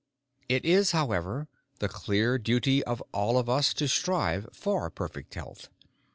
It 0.49 0.65
is, 0.65 0.93
however, 0.93 1.47
the 1.77 1.87
clear 1.87 2.39
duty 2.39 2.83
of 2.85 3.03
all 3.11 3.37
of 3.37 3.47
us 3.47 3.71
to 3.75 3.87
strive 3.87 4.49
for 4.51 4.89
perfect 4.89 5.35
health. 5.35 5.69